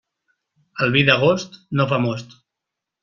[0.85, 2.35] El vi d'agost no fa most.